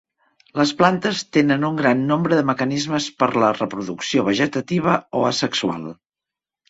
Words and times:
Les 0.59 0.69
plantes 0.79 1.19
tenen 1.37 1.65
un 1.67 1.75
gran 1.81 2.01
nombre 2.11 2.39
de 2.39 2.45
mecanismes 2.51 3.09
per 3.21 3.29
la 3.43 3.53
reproducció 3.59 4.25
vegetativa 4.31 4.97
o 5.21 5.27
asexual. 5.33 5.87